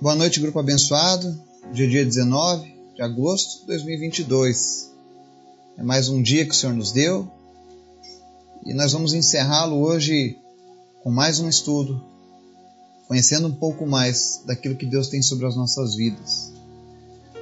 Boa 0.00 0.16
noite, 0.16 0.40
grupo 0.40 0.58
abençoado. 0.58 1.40
Dia, 1.72 1.88
dia 1.88 2.04
19 2.04 2.74
de 2.96 3.00
agosto 3.00 3.60
de 3.60 3.66
2022. 3.68 4.90
É 5.78 5.82
mais 5.82 6.08
um 6.08 6.20
dia 6.20 6.44
que 6.44 6.50
o 6.50 6.54
Senhor 6.54 6.74
nos 6.74 6.90
deu 6.90 7.30
e 8.66 8.74
nós 8.74 8.92
vamos 8.92 9.14
encerrá-lo 9.14 9.76
hoje 9.76 10.36
com 11.02 11.10
mais 11.10 11.38
um 11.38 11.48
estudo, 11.48 12.04
conhecendo 13.06 13.46
um 13.46 13.54
pouco 13.54 13.86
mais 13.86 14.42
daquilo 14.44 14.74
que 14.74 14.84
Deus 14.84 15.08
tem 15.08 15.22
sobre 15.22 15.46
as 15.46 15.54
nossas 15.54 15.94
vidas. 15.94 16.52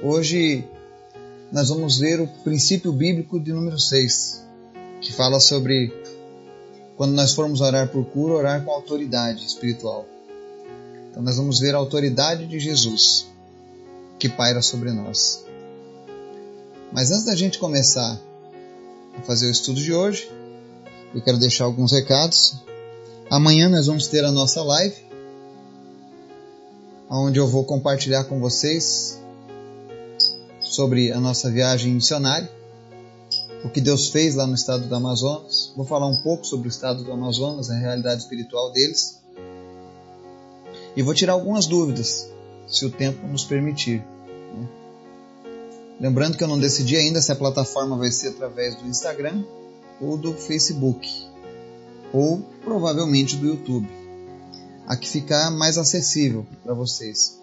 Hoje 0.01 0.63
nós 1.51 1.69
vamos 1.69 1.97
ver 1.97 2.21
o 2.21 2.27
princípio 2.27 2.93
bíblico 2.93 3.39
de 3.39 3.51
número 3.51 3.79
6, 3.79 4.43
que 5.01 5.11
fala 5.11 5.39
sobre 5.39 5.91
quando 6.95 7.13
nós 7.13 7.33
formos 7.33 7.61
orar 7.61 7.89
por 7.89 8.05
cura, 8.05 8.35
orar 8.35 8.63
com 8.63 8.71
autoridade 8.71 9.43
espiritual. 9.43 10.05
Então 11.13 11.21
nós 11.21 11.37
vamos 11.37 11.59
ver 11.59 11.75
a 11.75 11.77
autoridade 11.77 12.47
de 12.47 12.59
Jesus 12.59 13.27
que 14.17 14.27
paira 14.27 14.63
sobre 14.63 14.91
nós. 14.91 15.45
Mas 16.91 17.11
antes 17.11 17.25
da 17.25 17.35
gente 17.35 17.59
começar 17.59 18.19
a 19.15 19.21
fazer 19.21 19.45
o 19.45 19.51
estudo 19.51 19.79
de 19.79 19.93
hoje, 19.93 20.27
eu 21.13 21.21
quero 21.21 21.37
deixar 21.37 21.65
alguns 21.65 21.91
recados. 21.91 22.55
Amanhã 23.29 23.69
nós 23.69 23.85
vamos 23.85 24.07
ter 24.07 24.25
a 24.25 24.31
nossa 24.31 24.63
live, 24.63 24.95
onde 27.07 27.39
eu 27.39 27.47
vou 27.47 27.63
compartilhar 27.63 28.23
com 28.23 28.39
vocês 28.39 29.21
sobre 30.61 31.11
a 31.11 31.19
nossa 31.19 31.51
viagem 31.51 31.93
missionária, 31.93 32.51
o 33.63 33.69
que 33.69 33.79
Deus 33.79 34.09
fez 34.09 34.33
lá 34.33 34.47
no 34.47 34.55
estado 34.55 34.87
do 34.87 34.95
Amazonas. 34.95 35.71
Vou 35.75 35.85
falar 35.85 36.07
um 36.07 36.23
pouco 36.23 36.43
sobre 36.43 36.67
o 36.67 36.71
estado 36.71 37.03
do 37.03 37.11
Amazonas, 37.11 37.69
a 37.69 37.75
realidade 37.75 38.23
espiritual 38.23 38.71
deles 38.71 39.21
e 40.95 41.01
vou 41.01 41.13
tirar 41.13 41.33
algumas 41.33 41.65
dúvidas, 41.65 42.29
se 42.67 42.85
o 42.85 42.91
tempo 42.91 43.27
nos 43.27 43.43
permitir. 43.43 43.99
Né? 44.53 44.67
Lembrando 45.99 46.37
que 46.37 46.43
eu 46.43 46.47
não 46.47 46.59
decidi 46.59 46.95
ainda 46.95 47.21
se 47.21 47.31
a 47.31 47.35
plataforma 47.35 47.97
vai 47.97 48.11
ser 48.11 48.29
através 48.29 48.75
do 48.75 48.87
Instagram 48.87 49.43
ou 49.99 50.17
do 50.17 50.33
Facebook, 50.33 51.09
ou 52.11 52.39
provavelmente 52.63 53.35
do 53.37 53.47
YouTube. 53.47 53.87
A 54.85 54.97
que 54.97 55.07
ficar 55.07 55.49
mais 55.49 55.77
acessível 55.77 56.45
para 56.61 56.73
vocês. 56.73 57.39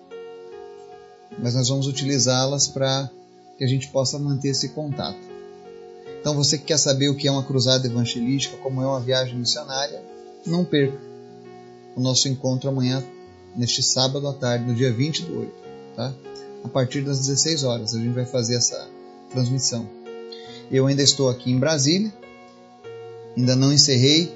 Mas 1.38 1.54
nós 1.54 1.68
vamos 1.68 1.86
utilizá-las 1.86 2.68
para 2.68 3.10
que 3.56 3.64
a 3.64 3.66
gente 3.66 3.88
possa 3.88 4.18
manter 4.18 4.48
esse 4.48 4.70
contato. 4.70 5.18
Então, 6.20 6.34
você 6.34 6.58
que 6.58 6.64
quer 6.64 6.78
saber 6.78 7.08
o 7.08 7.16
que 7.16 7.26
é 7.26 7.32
uma 7.32 7.42
cruzada 7.42 7.86
evangelística, 7.86 8.58
como 8.58 8.82
é 8.82 8.86
uma 8.86 9.00
viagem 9.00 9.38
missionária, 9.38 10.02
não 10.44 10.66
perca 10.66 11.00
o 11.96 12.00
nosso 12.00 12.28
encontro 12.28 12.68
amanhã 12.68 13.02
neste 13.56 13.82
sábado 13.82 14.26
à 14.28 14.32
tarde, 14.32 14.64
no 14.64 14.74
dia 14.74 14.92
20 14.92 15.22
do 15.22 15.40
8, 15.40 15.52
tá? 15.96 16.14
A 16.64 16.68
partir 16.68 17.02
das 17.02 17.18
16 17.18 17.64
horas 17.64 17.94
a 17.94 17.98
gente 17.98 18.14
vai 18.14 18.26
fazer 18.26 18.56
essa 18.56 18.88
transmissão. 19.30 19.88
Eu 20.70 20.86
ainda 20.86 21.02
estou 21.02 21.28
aqui 21.28 21.50
em 21.50 21.58
Brasília, 21.58 22.12
ainda 23.36 23.56
não 23.56 23.72
encerrei 23.72 24.32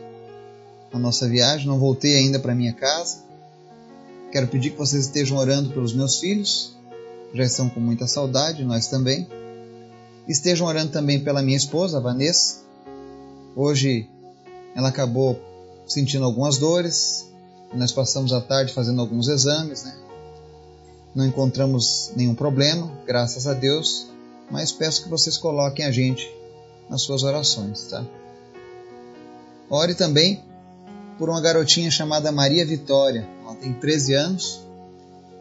a 0.93 0.99
nossa 0.99 1.29
viagem, 1.29 1.67
não 1.67 1.79
voltei 1.79 2.17
ainda 2.17 2.39
para 2.39 2.55
minha 2.55 2.73
casa. 2.73 3.25
Quero 4.33 4.49
pedir 4.49 4.71
que 4.71 4.79
vocês 4.79 5.05
estejam 5.05 5.37
orando 5.37 5.71
pelos 5.71 5.93
meus 5.93 6.19
filhos, 6.19 6.75
já 7.33 7.45
estão 7.45 7.69
com 7.69 7.81
muita 7.81 8.07
saudade, 8.07 8.65
nós 8.65 8.87
também. 8.87 9.29
Estejam 10.27 10.67
orando 10.67 10.91
também 10.91 11.21
pela 11.21 11.43
minha 11.43 11.57
esposa, 11.57 12.01
Vanessa. 12.01 12.63
Hoje 13.55 14.09
ela 14.75 14.89
acabou 14.89 15.39
sentindo 15.87 16.25
algumas 16.25 16.59
dores, 16.59 17.29
nós 17.75 17.93
passamos 17.93 18.33
a 18.33 18.41
tarde 18.41 18.73
fazendo 18.73 19.01
alguns 19.01 19.29
exames, 19.29 19.85
né? 19.85 19.95
Não 21.15 21.25
encontramos 21.27 22.13
nenhum 22.17 22.35
problema, 22.35 22.91
graças 23.07 23.47
a 23.47 23.55
Deus, 23.55 24.09
mas 24.51 24.73
peço 24.73 25.05
que 25.05 25.09
vocês 25.09 25.37
coloquem 25.37 25.85
a 25.85 25.91
gente 25.91 26.29
nas 26.89 27.03
suas 27.03 27.23
orações, 27.23 27.85
tá? 27.85 28.05
Ore 29.71 29.95
também 29.95 30.43
por 31.19 31.31
uma 31.31 31.41
garotinha 31.41 31.91
chamada 31.91 32.33
Maria 32.33 32.67
Vitória. 32.67 33.29
Ela 33.43 33.55
tem 33.55 33.73
13 33.73 34.15
anos 34.15 34.65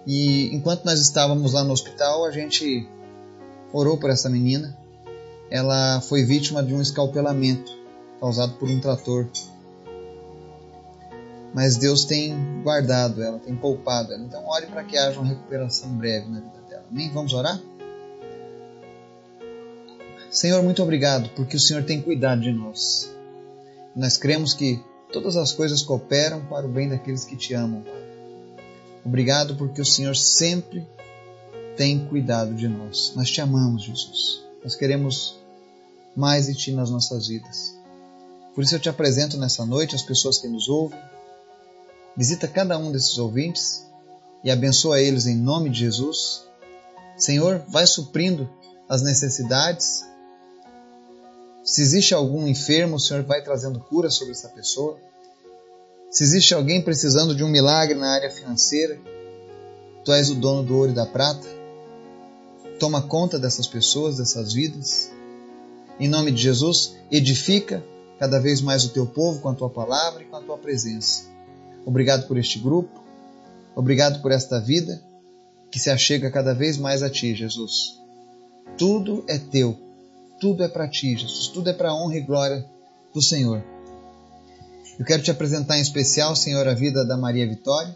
e 0.05 0.53
enquanto 0.55 0.85
nós 0.85 0.99
estávamos 0.99 1.53
lá 1.53 1.63
no 1.63 1.71
hospital, 1.71 2.25
a 2.25 2.31
gente 2.31 2.87
orou 3.71 3.97
por 3.97 4.09
essa 4.09 4.29
menina. 4.29 4.77
Ela 5.49 6.01
foi 6.01 6.23
vítima 6.23 6.63
de 6.63 6.73
um 6.73 6.81
escalpelamento 6.81 7.71
causado 8.19 8.53
por 8.53 8.69
um 8.69 8.79
trator 8.79 9.27
mas 11.53 11.77
Deus 11.77 12.03
tem 12.03 12.35
guardado 12.63 13.21
ela, 13.21 13.37
tem 13.39 13.55
poupado 13.55 14.11
ela. 14.11 14.23
Então, 14.23 14.45
ore 14.47 14.65
para 14.65 14.83
que 14.83 14.97
haja 14.97 15.19
uma 15.19 15.29
recuperação 15.29 15.89
breve 15.95 16.27
na 16.29 16.39
vida 16.39 16.61
dela. 16.67 16.85
Amém? 16.89 17.11
Vamos 17.11 17.33
orar? 17.33 17.61
Senhor, 20.31 20.63
muito 20.63 20.81
obrigado 20.81 21.29
porque 21.35 21.55
o 21.55 21.59
Senhor 21.59 21.83
tem 21.83 22.01
cuidado 22.01 22.41
de 22.41 22.51
nós. 22.51 23.13
Nós 23.95 24.17
cremos 24.17 24.53
que 24.53 24.83
todas 25.11 25.37
as 25.37 25.51
coisas 25.51 25.83
cooperam 25.83 26.43
para 26.45 26.65
o 26.65 26.69
bem 26.69 26.89
daqueles 26.89 27.23
que 27.23 27.35
te 27.35 27.53
amam. 27.53 27.83
Obrigado 29.05 29.55
porque 29.55 29.79
o 29.79 29.85
Senhor 29.85 30.15
sempre 30.15 30.87
tem 31.77 32.07
cuidado 32.07 32.55
de 32.55 32.67
nós. 32.67 33.13
Nós 33.15 33.29
te 33.29 33.41
amamos, 33.41 33.83
Jesus. 33.83 34.43
Nós 34.63 34.75
queremos 34.75 35.35
mais 36.15 36.47
de 36.47 36.55
Ti 36.55 36.71
nas 36.71 36.89
nossas 36.89 37.27
vidas. 37.27 37.77
Por 38.55 38.63
isso 38.63 38.75
eu 38.75 38.79
te 38.79 38.89
apresento 38.89 39.37
nessa 39.37 39.65
noite 39.65 39.95
as 39.95 40.01
pessoas 40.01 40.39
que 40.39 40.47
nos 40.47 40.67
ouvem, 40.69 40.99
Visita 42.15 42.47
cada 42.47 42.77
um 42.77 42.91
desses 42.91 43.17
ouvintes 43.17 43.85
e 44.43 44.51
abençoa 44.51 45.01
eles 45.01 45.25
em 45.25 45.35
nome 45.35 45.69
de 45.69 45.79
Jesus. 45.79 46.45
Senhor, 47.17 47.63
vai 47.67 47.87
suprindo 47.87 48.49
as 48.87 49.01
necessidades. 49.01 50.05
Se 51.63 51.81
existe 51.81 52.13
algum 52.13 52.47
enfermo, 52.47 52.97
o 52.97 52.99
Senhor 52.99 53.23
vai 53.23 53.41
trazendo 53.41 53.79
cura 53.79 54.09
sobre 54.09 54.33
essa 54.33 54.49
pessoa. 54.49 54.99
Se 56.11 56.23
existe 56.23 56.53
alguém 56.53 56.81
precisando 56.81 57.35
de 57.35 57.43
um 57.43 57.49
milagre 57.49 57.95
na 57.95 58.13
área 58.13 58.29
financeira, 58.29 58.99
Tu 60.03 60.11
és 60.11 60.29
o 60.29 60.35
dono 60.35 60.63
do 60.63 60.75
ouro 60.75 60.91
e 60.91 60.93
da 60.93 61.05
prata. 61.05 61.47
Toma 62.77 63.01
conta 63.01 63.39
dessas 63.39 63.67
pessoas, 63.67 64.17
dessas 64.17 64.53
vidas. 64.53 65.09
Em 65.97 66.09
nome 66.09 66.31
de 66.31 66.41
Jesus, 66.41 66.95
edifica 67.09 67.81
cada 68.19 68.39
vez 68.39 68.59
mais 68.61 68.83
o 68.83 68.89
teu 68.89 69.05
povo 69.05 69.39
com 69.39 69.49
a 69.49 69.53
tua 69.53 69.69
palavra 69.69 70.21
e 70.21 70.25
com 70.25 70.35
a 70.35 70.41
tua 70.41 70.57
presença. 70.57 71.32
Obrigado 71.85 72.27
por 72.27 72.37
este 72.37 72.59
grupo. 72.59 73.01
Obrigado 73.75 74.21
por 74.21 74.31
esta 74.31 74.59
vida 74.59 75.01
que 75.71 75.79
se 75.79 75.89
achega 75.89 76.29
cada 76.29 76.53
vez 76.53 76.77
mais 76.77 77.01
a 77.01 77.09
Ti, 77.09 77.33
Jesus. 77.33 77.99
Tudo 78.77 79.23
é 79.27 79.37
Teu. 79.37 79.77
Tudo 80.39 80.63
é 80.63 80.67
para 80.67 80.87
Ti, 80.87 81.17
Jesus. 81.17 81.47
Tudo 81.47 81.69
é 81.69 81.73
para 81.73 81.89
a 81.89 81.95
honra 81.95 82.17
e 82.17 82.21
glória 82.21 82.65
do 83.13 83.21
Senhor. 83.21 83.63
Eu 84.99 85.05
quero 85.05 85.23
te 85.23 85.31
apresentar 85.31 85.77
em 85.77 85.81
especial, 85.81 86.35
Senhor, 86.35 86.67
a 86.67 86.73
vida 86.73 87.03
da 87.03 87.17
Maria 87.17 87.47
Vitória. 87.47 87.95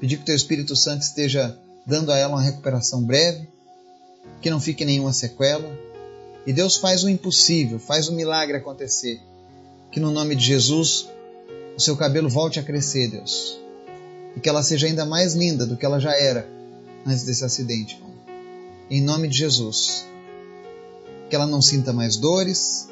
Pedir 0.00 0.16
que 0.16 0.24
Teu 0.24 0.34
Espírito 0.34 0.74
Santo 0.74 1.02
esteja 1.02 1.58
dando 1.84 2.10
a 2.10 2.16
ela 2.16 2.34
uma 2.34 2.42
recuperação 2.42 3.02
breve, 3.02 3.46
que 4.40 4.50
não 4.50 4.60
fique 4.60 4.84
nenhuma 4.84 5.12
sequela. 5.12 5.70
E 6.46 6.52
Deus 6.52 6.78
faz 6.78 7.04
o 7.04 7.10
impossível, 7.10 7.78
faz 7.78 8.08
o 8.08 8.14
milagre 8.14 8.56
acontecer. 8.56 9.20
Que 9.92 10.00
no 10.00 10.10
nome 10.10 10.34
de 10.34 10.44
Jesus 10.44 11.08
o 11.78 11.80
seu 11.80 11.96
cabelo 11.96 12.28
volte 12.28 12.58
a 12.58 12.62
crescer, 12.64 13.06
Deus. 13.06 13.56
E 14.36 14.40
que 14.40 14.48
ela 14.48 14.64
seja 14.64 14.88
ainda 14.88 15.06
mais 15.06 15.34
linda 15.34 15.64
do 15.64 15.76
que 15.76 15.86
ela 15.86 16.00
já 16.00 16.12
era 16.12 16.44
antes 17.06 17.22
desse 17.22 17.44
acidente. 17.44 18.02
Em 18.90 19.00
nome 19.00 19.28
de 19.28 19.38
Jesus. 19.38 20.04
Que 21.30 21.36
ela 21.36 21.46
não 21.46 21.62
sinta 21.62 21.92
mais 21.92 22.16
dores. 22.16 22.88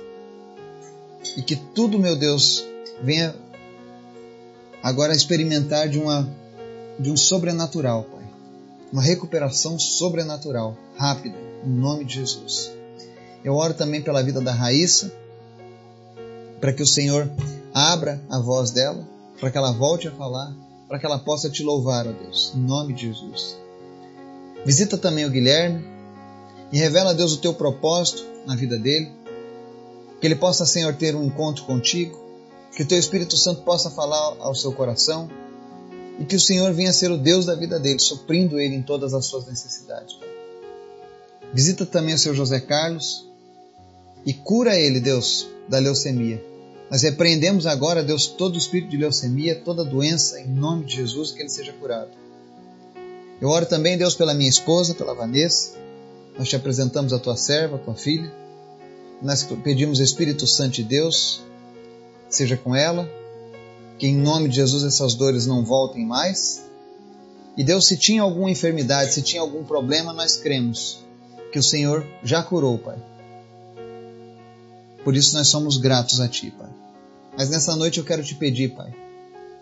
E 1.37 1.43
que 1.43 1.57
tudo, 1.57 1.99
meu 1.99 2.15
Deus, 2.15 2.65
venha 3.03 3.35
agora 4.81 5.13
experimentar 5.13 5.89
de, 5.89 5.99
uma, 5.99 6.33
de 6.97 7.11
um 7.11 7.17
sobrenatural, 7.17 8.05
Pai. 8.05 8.25
Uma 8.93 9.03
recuperação 9.03 9.81
sobrenatural, 9.81 10.79
rápida, 10.97 11.37
em 11.65 11.71
nome 11.71 12.05
de 12.05 12.15
Jesus. 12.15 12.71
Eu 13.43 13.55
oro 13.55 13.75
também 13.75 14.01
pela 14.01 14.23
vida 14.23 14.41
da 14.41 14.53
Raíssa, 14.53 15.13
para 16.61 16.73
que 16.73 16.85
o 16.85 16.87
Senhor 16.87 17.29
Abra 17.79 18.19
a 18.31 18.39
voz 18.39 18.71
dela 18.71 19.07
para 19.39 19.51
que 19.51 19.59
ela 19.59 19.71
volte 19.71 20.09
a 20.09 20.11
falar, 20.11 20.51
para 20.89 20.99
que 20.99 21.05
ela 21.05 21.19
possa 21.19 21.51
te 21.51 21.63
louvar, 21.63 22.07
ó 22.07 22.11
Deus, 22.11 22.55
em 22.57 22.61
nome 22.61 22.95
de 22.95 23.03
Jesus. 23.03 23.55
Visita 24.65 24.97
também 24.97 25.27
o 25.27 25.31
Guilherme 25.31 25.85
e 26.73 26.79
revela 26.79 27.11
a 27.11 27.13
Deus 27.13 27.35
o 27.35 27.37
teu 27.37 27.53
propósito 27.53 28.25
na 28.47 28.57
vida 28.57 28.79
dele. 28.79 29.13
Que 30.19 30.27
ele 30.27 30.37
possa, 30.37 30.65
Senhor, 30.65 30.95
ter 30.95 31.15
um 31.15 31.25
encontro 31.25 31.65
contigo, 31.65 32.19
que 32.75 32.83
o 32.83 32.87
teu 32.87 32.99
Espírito 32.99 33.37
Santo 33.37 33.61
possa 33.61 33.91
falar 33.91 34.37
ao 34.39 34.55
seu 34.55 34.73
coração 34.73 35.29
e 36.19 36.25
que 36.25 36.37
o 36.37 36.41
Senhor 36.41 36.73
venha 36.73 36.95
ser 36.95 37.11
o 37.11 37.19
Deus 37.19 37.45
da 37.45 37.55
vida 37.55 37.79
dele, 37.79 37.99
suprindo 37.99 38.59
ele 38.59 38.75
em 38.75 38.83
todas 38.83 39.13
as 39.13 39.27
suas 39.27 39.45
necessidades. 39.45 40.19
Visita 41.53 41.85
também 41.85 42.15
o 42.15 42.19
seu 42.19 42.35
José 42.35 42.59
Carlos 42.59 43.29
e 44.25 44.33
cura 44.33 44.75
ele, 44.81 44.99
Deus, 44.99 45.47
da 45.69 45.79
leucemia 45.79 46.56
nós 46.91 47.03
repreendemos 47.03 47.67
agora, 47.67 48.03
Deus, 48.03 48.27
todo 48.27 48.55
o 48.55 48.59
espírito 48.59 48.91
de 48.91 48.97
leucemia, 48.97 49.61
toda 49.65 49.85
doença, 49.85 50.41
em 50.41 50.47
nome 50.47 50.85
de 50.85 50.97
Jesus, 50.97 51.33
que 51.33 51.41
ele 51.41 51.49
seja 51.49 51.73
curado. 51.73 52.11
Eu 53.41 53.49
oro 53.49 53.67
também, 53.67 53.99
Deus, 53.99 54.15
pela 54.15 54.33
minha 54.33 54.49
esposa, 54.49 54.95
pela 54.95 55.15
Vanessa. 55.15 55.75
Nós 56.39 56.49
te 56.49 56.57
apresentamos 56.57 57.13
a 57.13 57.19
tua 57.19 57.37
serva, 57.37 57.77
a 57.77 57.79
tua 57.79 57.95
filha. 57.95 58.33
Nós 59.21 59.43
pedimos, 59.65 59.99
Espírito 59.99 60.47
Santo 60.47 60.75
de 60.75 60.85
Deus, 60.85 61.41
seja 62.29 62.57
com 62.57 62.75
ela, 62.75 63.11
que 63.99 64.07
em 64.07 64.17
nome 64.17 64.49
de 64.49 64.57
Jesus 64.57 64.85
essas 64.85 65.15
dores 65.15 65.47
não 65.47 65.65
voltem 65.65 66.07
mais. 66.07 66.63
E 67.57 67.65
Deus, 67.65 67.87
se 67.87 67.97
tinha 67.97 68.23
alguma 68.23 68.51
enfermidade, 68.51 69.13
se 69.13 69.23
tinha 69.23 69.43
algum 69.43 69.65
problema, 69.65 70.13
nós 70.13 70.37
cremos 70.37 70.99
que 71.51 71.59
o 71.59 71.63
Senhor 71.63 72.07
já 72.23 72.43
curou, 72.43 72.79
Pai. 72.79 72.97
Por 75.07 75.15
isso 75.15 75.37
nós 75.37 75.47
somos 75.47 75.77
gratos 75.77 76.19
a 76.21 76.27
Ti, 76.27 76.51
Pai. 76.51 76.69
Mas 77.39 77.49
nessa 77.49 77.77
noite 77.77 78.01
eu 78.01 78.05
quero 78.05 78.25
te 78.25 78.35
pedir, 78.35 78.75
Pai, 78.75 78.93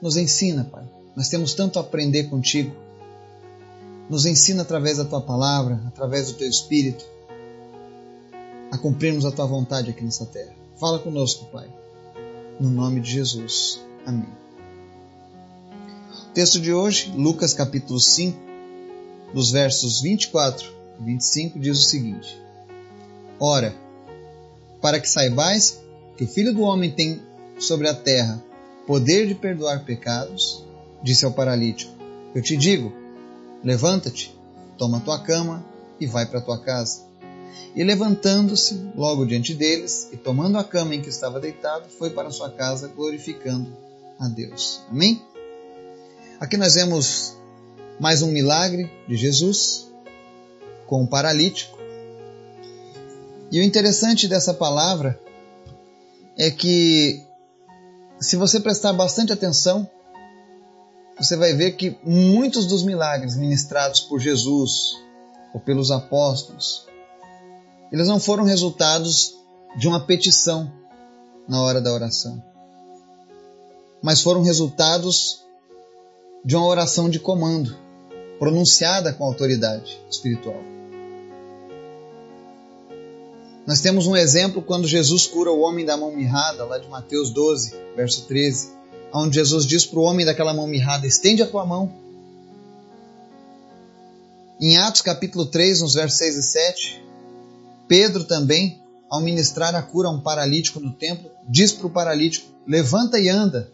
nos 0.01 0.17
ensina, 0.17 0.65
Pai. 0.65 0.85
Nós 1.15 1.29
temos 1.29 1.53
tanto 1.53 1.79
a 1.79 1.83
aprender 1.83 2.31
contigo. 2.31 2.75
Nos 4.09 4.25
ensina 4.25 4.63
através 4.63 4.97
da 4.97 5.05
Tua 5.05 5.21
palavra, 5.21 5.79
através 5.87 6.29
do 6.29 6.39
Teu 6.39 6.49
Espírito, 6.49 7.05
a 8.73 8.79
cumprirmos 8.79 9.27
a 9.27 9.31
Tua 9.31 9.45
vontade 9.45 9.91
aqui 9.91 10.03
nessa 10.03 10.25
terra. 10.25 10.55
Fala 10.81 10.99
conosco, 10.99 11.45
Pai. 11.53 11.69
No 12.59 12.71
nome 12.71 13.03
de 13.03 13.11
Jesus. 13.11 13.79
Amém. 14.07 14.33
O 16.31 16.33
texto 16.33 16.59
de 16.59 16.73
hoje, 16.73 17.13
Lucas 17.15 17.53
capítulo 17.53 18.01
5, 18.01 18.39
dos 19.35 19.51
versos 19.51 20.01
24 20.01 20.67
e 21.01 21.05
25, 21.05 21.59
diz 21.59 21.79
o 21.81 21.83
seguinte: 21.83 22.35
Ora, 23.39 23.84
para 24.85 25.01
que 25.01 25.09
saibais 25.09 25.83
que 26.15 26.25
o 26.25 26.29
Filho 26.29 26.53
do 26.53 26.61
Homem 26.61 26.91
tem 26.91 27.23
sobre 27.59 27.89
a 27.89 27.95
terra 27.95 28.45
poder 28.87 29.27
de 29.27 29.35
perdoar 29.35 29.83
pecados, 29.83 30.63
disse 31.03 31.25
ao 31.25 31.33
paralítico: 31.33 31.91
Eu 32.35 32.43
te 32.43 32.55
digo, 32.55 32.93
levanta-te, 33.65 34.39
toma 34.77 35.01
tua 35.01 35.19
cama 35.23 35.65
e 35.99 36.07
vai 36.07 36.27
para 36.27 36.43
tua 36.43 36.61
casa. 36.61 37.01
E 37.75 37.83
levantando-se 37.83 38.75
logo 38.95 39.25
diante 39.25 39.55
deles 39.55 40.11
e 40.13 40.19
tomando 40.19 40.59
a 40.59 40.65
cama 40.65 40.95
em 40.95 41.01
que 41.01 41.09
estava 41.09 41.41
deitado, 41.41 41.89
foi 41.89 42.11
para 42.11 42.31
sua 42.31 42.51
casa 42.51 42.87
glorificando 42.89 43.75
a 44.21 44.29
Deus. 44.29 44.83
Amém? 44.91 45.23
Aqui 46.39 46.59
nós 46.59 46.75
vemos 46.75 47.39
mais 47.99 48.21
um 48.21 48.31
milagre 48.31 48.91
de 49.09 49.17
Jesus 49.17 49.91
com 50.87 51.05
o 51.05 51.09
paralítico. 51.09 51.74
E 53.55 53.61
o 53.61 53.63
interessante 53.63 54.27
dessa 54.27 54.53
palavra 54.53 55.19
é 56.37 56.51
que, 56.51 57.23
se 58.21 58.37
você 58.37 58.59
prestar 58.59 58.93
bastante 58.93 59.33
atenção, 59.33 59.89
você 61.17 61.37
vai 61.37 61.55
ver 61.55 61.77
que 61.77 61.97
muitos 62.05 62.67
dos 62.67 62.83
milagres 62.83 63.37
ministrados 63.37 64.01
por 64.01 64.19
Jesus 64.19 64.97
ou 65.55 65.61
pelos 65.61 65.93
apóstolos, 65.93 66.87
eles 67.93 68.09
não 68.09 68.19
foram 68.19 68.43
resultados 68.43 69.37
de 69.79 69.87
uma 69.87 70.05
petição 70.05 70.73
na 71.49 71.63
hora 71.63 71.81
da 71.81 71.93
oração 71.93 72.43
mas 74.05 74.21
foram 74.21 74.43
resultados 74.43 75.43
de 76.45 76.55
uma 76.55 76.67
oração 76.67 77.09
de 77.09 77.19
comando, 77.19 77.75
pronunciada 78.39 79.15
com 79.15 79.25
autoridade 79.25 79.99
espiritual. 80.11 80.74
Nós 83.67 83.81
temos 83.81 84.07
um 84.07 84.15
exemplo 84.15 84.61
quando 84.61 84.87
Jesus 84.87 85.27
cura 85.27 85.51
o 85.51 85.61
homem 85.61 85.87
da 85.87 85.97
mão 85.97 86.15
mirrada, 86.15 86.65
lá 86.65 86.79
de 86.79 86.87
Mateus 86.87 87.31
12, 87.31 87.75
verso 87.97 88.27
13, 88.27 88.71
onde 89.13 89.37
Jesus 89.37 89.65
diz 89.65 89.87
para 89.87 89.99
o 89.99 90.03
homem 90.03 90.27
daquela 90.27 90.53
mão 90.53 90.67
mirrada: 90.67 91.07
estende 91.07 91.43
a 91.43 91.47
tua 91.47 91.65
mão. 91.65 91.91
Em 94.61 94.77
Atos 94.77 95.01
capítulo 95.01 95.47
3, 95.47 95.81
nos 95.81 95.95
versos 95.95 96.19
6 96.19 96.37
e 96.37 96.43
7, 96.43 97.05
Pedro 97.89 98.25
também, 98.25 98.83
ao 99.11 99.23
ministrar 99.23 99.75
a 99.75 99.83
cura 99.83 100.09
a 100.09 100.13
um 100.13 100.21
paralítico 100.21 100.79
no 100.79 100.93
templo, 100.93 101.31
diz 101.49 101.73
para 101.73 101.87
o 101.87 101.91
paralítico: 101.91 102.47
levanta 102.67 103.19
e 103.19 103.31
anda. 103.31 103.71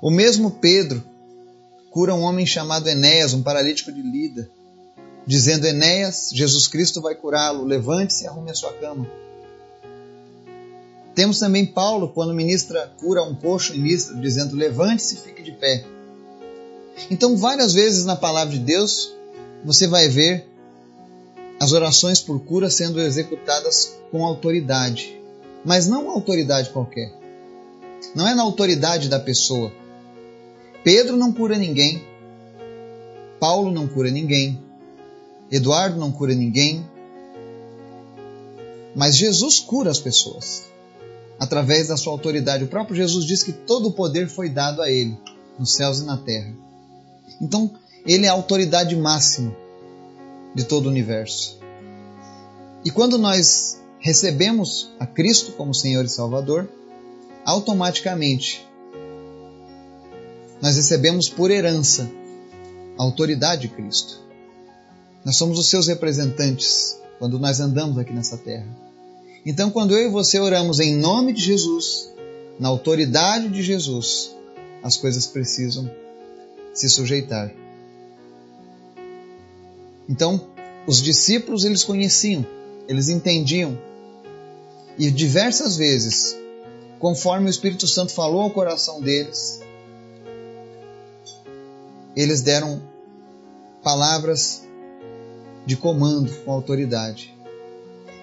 O 0.00 0.10
mesmo 0.10 0.52
Pedro 0.52 1.04
cura 1.90 2.14
um 2.14 2.22
homem 2.22 2.46
chamado 2.46 2.88
Enéas, 2.88 3.34
um 3.34 3.42
paralítico 3.42 3.92
de 3.92 4.00
Lida, 4.00 4.48
dizendo: 5.26 5.66
Enéas, 5.66 6.30
Jesus 6.32 6.66
Cristo 6.66 7.00
vai 7.00 7.14
curá-lo, 7.14 7.64
levante-se 7.64 8.24
e 8.24 8.26
arrume 8.26 8.50
a 8.50 8.54
sua 8.54 8.72
cama. 8.72 9.06
Temos 11.14 11.38
também 11.38 11.64
Paulo, 11.64 12.10
quando 12.10 12.34
ministra 12.34 12.92
cura 12.98 13.22
um 13.22 13.34
coxo 13.34 13.74
em 13.74 13.80
Listra, 13.80 14.16
dizendo: 14.16 14.54
levante-se 14.54 15.14
e 15.14 15.18
fique 15.18 15.42
de 15.42 15.52
pé. 15.52 15.84
Então, 17.10 17.36
várias 17.36 17.74
vezes 17.74 18.04
na 18.04 18.16
palavra 18.16 18.52
de 18.54 18.60
Deus, 18.60 19.14
você 19.64 19.86
vai 19.86 20.08
ver 20.08 20.46
as 21.58 21.72
orações 21.72 22.20
por 22.20 22.40
cura 22.40 22.70
sendo 22.70 23.00
executadas 23.00 23.98
com 24.10 24.24
autoridade, 24.24 25.18
mas 25.64 25.86
não 25.86 26.04
uma 26.04 26.14
autoridade 26.14 26.70
qualquer. 26.70 27.12
Não 28.14 28.28
é 28.28 28.34
na 28.34 28.42
autoridade 28.42 29.08
da 29.08 29.18
pessoa, 29.18 29.72
Pedro 30.86 31.16
não 31.16 31.32
cura 31.32 31.58
ninguém, 31.58 32.00
Paulo 33.40 33.72
não 33.72 33.88
cura 33.88 34.08
ninguém, 34.08 34.62
Eduardo 35.50 35.98
não 35.98 36.10
cura 36.10 36.34
ninguém, 36.34 36.84
mas 38.94 39.16
Jesus 39.16 39.60
cura 39.60 39.90
as 39.90 40.00
pessoas 40.00 40.64
através 41.38 41.88
da 41.88 41.96
sua 41.96 42.12
autoridade. 42.12 42.64
O 42.64 42.68
próprio 42.68 42.96
Jesus 42.96 43.24
diz 43.24 43.42
que 43.42 43.52
todo 43.52 43.88
o 43.88 43.92
poder 43.92 44.28
foi 44.28 44.48
dado 44.48 44.82
a 44.82 44.90
ele, 44.90 45.16
nos 45.58 45.74
céus 45.74 46.00
e 46.00 46.04
na 46.04 46.16
terra. 46.16 46.52
Então, 47.40 47.70
ele 48.06 48.26
é 48.26 48.28
a 48.28 48.32
autoridade 48.32 48.96
máxima 48.96 49.54
de 50.54 50.64
todo 50.64 50.86
o 50.86 50.88
universo. 50.88 51.58
E 52.84 52.90
quando 52.90 53.18
nós 53.18 53.80
recebemos 53.98 54.90
a 54.98 55.06
Cristo 55.06 55.52
como 55.52 55.74
Senhor 55.74 56.04
e 56.04 56.08
Salvador, 56.08 56.68
automaticamente 57.44 58.66
nós 60.62 60.76
recebemos 60.76 61.28
por 61.28 61.50
herança 61.50 62.10
a 62.98 63.02
autoridade 63.02 63.62
de 63.62 63.68
Cristo. 63.68 64.25
Nós 65.26 65.34
somos 65.34 65.58
os 65.58 65.68
seus 65.68 65.88
representantes 65.88 67.00
quando 67.18 67.36
nós 67.36 67.58
andamos 67.58 67.98
aqui 67.98 68.12
nessa 68.12 68.36
terra. 68.38 68.68
Então, 69.44 69.72
quando 69.72 69.92
eu 69.92 70.06
e 70.06 70.08
você 70.08 70.38
oramos 70.38 70.78
em 70.78 70.94
nome 70.94 71.32
de 71.32 71.42
Jesus, 71.42 72.12
na 72.60 72.68
autoridade 72.68 73.48
de 73.48 73.60
Jesus, 73.60 74.36
as 74.84 74.96
coisas 74.96 75.26
precisam 75.26 75.90
se 76.72 76.88
sujeitar. 76.88 77.52
Então, 80.08 80.46
os 80.86 81.02
discípulos 81.02 81.64
eles 81.64 81.82
conheciam, 81.82 82.46
eles 82.86 83.08
entendiam. 83.08 83.76
E 84.96 85.10
diversas 85.10 85.76
vezes, 85.76 86.36
conforme 87.00 87.48
o 87.48 87.50
Espírito 87.50 87.88
Santo 87.88 88.12
falou 88.12 88.42
ao 88.42 88.50
coração 88.50 89.00
deles, 89.00 89.60
eles 92.14 92.42
deram 92.42 92.80
palavras 93.82 94.65
de 95.66 95.76
comando 95.76 96.32
com 96.44 96.52
autoridade. 96.52 97.34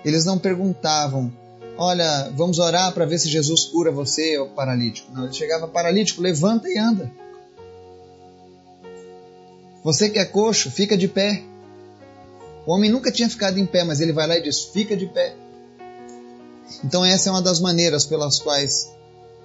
Eles 0.03 0.25
não 0.25 0.39
perguntavam, 0.39 1.31
olha, 1.77 2.31
vamos 2.35 2.57
orar 2.57 2.93
para 2.93 3.05
ver 3.05 3.19
se 3.19 3.29
Jesus 3.29 3.65
cura 3.65 3.91
você, 3.91 4.37
ou 4.37 4.47
paralítico. 4.49 5.11
Não, 5.11 5.25
ele 5.25 5.33
chegava 5.33 5.67
paralítico, 5.67 6.21
levanta 6.21 6.69
e 6.69 6.77
anda. 6.77 7.11
Você 9.83 10.09
que 10.09 10.17
é 10.17 10.25
coxo, 10.25 10.71
fica 10.71 10.97
de 10.97 11.09
pé. 11.09 11.43
O 12.65 12.71
homem 12.71 12.89
nunca 12.89 13.11
tinha 13.11 13.29
ficado 13.29 13.59
em 13.59 13.65
pé, 13.65 13.83
mas 13.83 13.99
ele 13.99 14.13
vai 14.13 14.25
lá 14.25 14.37
e 14.37 14.41
diz: 14.41 14.63
fica 14.63 14.95
de 14.95 15.05
pé. 15.05 15.35
Então, 16.83 17.03
essa 17.03 17.29
é 17.29 17.31
uma 17.31 17.41
das 17.41 17.59
maneiras 17.59 18.05
pelas 18.05 18.39
quais 18.39 18.89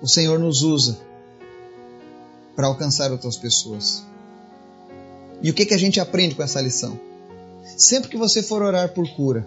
o 0.00 0.07
Senhor 0.07 0.38
nos 0.38 0.62
usa 0.62 0.99
para 2.55 2.69
alcançar 2.69 3.11
outras 3.11 3.37
pessoas. 3.37 4.05
E 5.43 5.50
o 5.50 5.55
que, 5.55 5.67
que 5.67 5.75
a 5.75 5.78
gente 5.78 6.00
aprende 6.00 6.35
com 6.35 6.43
essa 6.43 6.61
lição? 6.61 6.99
Sempre 7.76 8.10
que 8.10 8.16
você 8.16 8.42
for 8.42 8.62
orar 8.62 8.92
por 8.92 9.08
cura, 9.14 9.46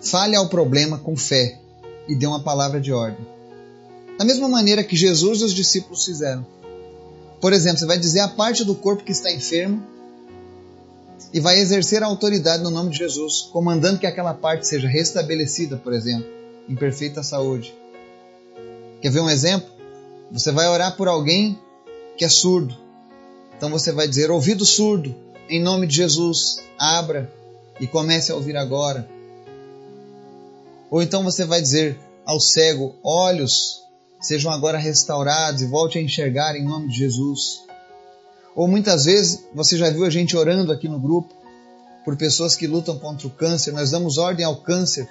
fale 0.00 0.36
ao 0.36 0.48
problema 0.48 0.98
com 0.98 1.16
fé 1.16 1.58
e 2.06 2.14
dê 2.14 2.26
uma 2.26 2.40
palavra 2.40 2.80
de 2.80 2.92
ordem. 2.92 3.26
Da 4.18 4.24
mesma 4.24 4.48
maneira 4.48 4.82
que 4.82 4.96
Jesus 4.96 5.40
e 5.40 5.44
os 5.44 5.54
discípulos 5.54 6.04
fizeram. 6.04 6.44
Por 7.40 7.52
exemplo, 7.52 7.78
você 7.78 7.86
vai 7.86 7.98
dizer 7.98 8.20
a 8.20 8.28
parte 8.28 8.64
do 8.64 8.74
corpo 8.74 9.04
que 9.04 9.12
está 9.12 9.30
enfermo 9.30 9.82
e 11.32 11.40
vai 11.40 11.60
exercer 11.60 12.02
a 12.02 12.06
autoridade 12.06 12.62
no 12.62 12.70
nome 12.70 12.90
de 12.90 12.98
Jesus, 12.98 13.42
comandando 13.52 13.98
que 13.98 14.06
aquela 14.06 14.34
parte 14.34 14.66
seja 14.66 14.88
restabelecida, 14.88 15.76
por 15.76 15.92
exemplo, 15.92 16.26
em 16.68 16.74
perfeita 16.74 17.22
saúde. 17.22 17.74
Quer 19.00 19.10
ver 19.10 19.20
um 19.20 19.30
exemplo? 19.30 19.68
Você 20.32 20.50
vai 20.50 20.68
orar 20.68 20.96
por 20.96 21.06
alguém 21.06 21.58
que 22.16 22.24
é 22.24 22.28
surdo. 22.28 22.76
Então 23.56 23.70
você 23.70 23.92
vai 23.92 24.08
dizer: 24.08 24.30
ouvido 24.30 24.64
surdo, 24.64 25.14
em 25.48 25.62
nome 25.62 25.86
de 25.86 25.96
Jesus, 25.96 26.58
abra 26.78 27.32
e 27.80 27.86
comece 27.86 28.30
a 28.30 28.34
ouvir 28.34 28.56
agora. 28.56 29.08
Ou 30.90 31.02
então 31.02 31.22
você 31.24 31.44
vai 31.44 31.60
dizer 31.60 31.98
ao 32.24 32.40
cego: 32.40 32.94
olhos, 33.02 33.82
sejam 34.20 34.52
agora 34.52 34.78
restaurados 34.78 35.62
e 35.62 35.66
volte 35.66 35.98
a 35.98 36.02
enxergar 36.02 36.56
em 36.56 36.64
nome 36.64 36.88
de 36.88 36.98
Jesus. 36.98 37.62
Ou 38.54 38.66
muitas 38.66 39.04
vezes 39.04 39.44
você 39.54 39.76
já 39.76 39.90
viu 39.90 40.04
a 40.04 40.10
gente 40.10 40.36
orando 40.36 40.72
aqui 40.72 40.88
no 40.88 40.98
grupo 40.98 41.32
por 42.04 42.16
pessoas 42.16 42.56
que 42.56 42.66
lutam 42.66 42.98
contra 42.98 43.26
o 43.26 43.30
câncer. 43.30 43.72
Nós 43.72 43.90
damos 43.90 44.18
ordem 44.18 44.44
ao 44.44 44.56
câncer 44.56 45.08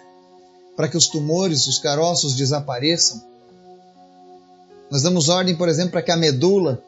para 0.75 0.87
que 0.87 0.97
os 0.97 1.07
tumores, 1.07 1.65
os 1.67 1.79
caroços 1.79 2.35
desapareçam. 2.35 3.23
Nós 4.89 5.01
damos 5.01 5.27
ordem, 5.27 5.55
por 5.55 5.67
exemplo, 5.67 5.91
para 5.91 6.01
que 6.01 6.11
a 6.11 6.17
medula 6.17 6.81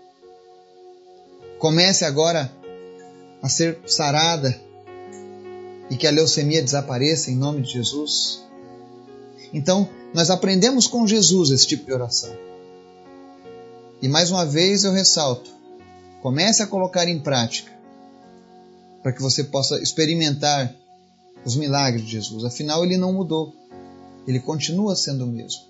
comece 1.58 2.06
agora 2.06 2.52
a 3.42 3.50
ser 3.50 3.80
sarada 3.86 4.60
e 5.90 5.96
que 5.96 6.08
a 6.08 6.12
leucemia 6.12 6.62
desapareça 6.62 7.32
em 7.32 7.36
nome 7.36 7.62
de 7.62 7.74
Jesus. 7.74 8.44
Então, 9.54 9.90
nós 10.14 10.30
aprendemos 10.30 10.88
com 10.88 11.08
Jesus 11.08 11.52
esse 11.52 11.68
tipo 11.68 11.86
de 11.86 11.94
oração. 11.94 12.36
E 14.02 14.08
mais 14.08 14.32
uma 14.32 14.46
vez 14.46 14.84
eu 14.84 14.92
ressalto: 14.92 15.50
comece 16.22 16.62
a 16.62 16.68
colocar 16.68 17.08
em 17.08 17.20
prática 17.20 17.72
para 19.02 19.12
que 19.12 19.22
você 19.22 19.44
possa 19.44 19.82
experimentar 19.82 20.74
os 21.46 21.56
milagres 21.56 22.06
de 22.06 22.12
Jesus. 22.12 22.44
Afinal, 22.44 22.84
ele 22.84 22.98
não 22.98 23.14
mudou, 23.14 23.54
ele 24.28 24.40
continua 24.40 24.96
sendo 24.96 25.24
o 25.24 25.28
mesmo. 25.28 25.70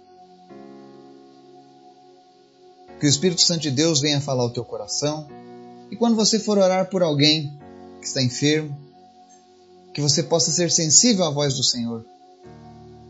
Que 2.99 3.05
o 3.05 3.09
Espírito 3.09 3.41
Santo 3.41 3.61
de 3.61 3.71
Deus 3.71 4.01
venha 4.01 4.19
falar 4.19 4.43
ao 4.43 4.49
teu 4.49 4.65
coração. 4.65 5.27
E 5.91 5.95
quando 5.95 6.15
você 6.15 6.39
for 6.39 6.57
orar 6.57 6.89
por 6.89 7.01
alguém 7.01 7.57
que 7.99 8.07
está 8.07 8.21
enfermo, 8.21 8.77
que 9.93 10.01
você 10.01 10.23
possa 10.23 10.51
ser 10.51 10.71
sensível 10.71 11.25
à 11.25 11.29
voz 11.29 11.55
do 11.55 11.63
Senhor. 11.63 12.05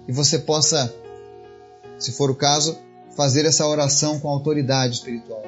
E 0.07 0.12
você 0.12 0.39
possa, 0.39 0.93
se 1.98 2.12
for 2.12 2.31
o 2.31 2.36
caso, 2.36 2.77
fazer 3.15 3.45
essa 3.45 3.67
oração 3.67 4.19
com 4.19 4.29
autoridade 4.29 4.95
espiritual. 4.95 5.43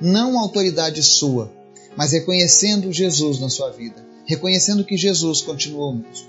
Não 0.00 0.38
autoridade 0.38 1.02
sua, 1.02 1.52
mas 1.96 2.12
reconhecendo 2.12 2.92
Jesus 2.92 3.40
na 3.40 3.48
sua 3.48 3.70
vida, 3.70 4.04
reconhecendo 4.24 4.84
que 4.84 4.96
Jesus 4.96 5.42
continuou 5.42 5.94
mesmo. 5.94 6.28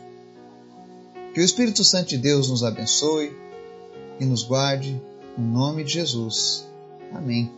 Que 1.33 1.41
o 1.41 1.45
Espírito 1.45 1.83
Santo 1.83 2.09
de 2.09 2.17
Deus 2.17 2.49
nos 2.49 2.63
abençoe 2.63 3.31
e 4.19 4.25
nos 4.25 4.43
guarde, 4.43 4.99
em 5.37 5.41
nome 5.41 5.83
de 5.83 5.93
Jesus. 5.93 6.67
Amém. 7.13 7.51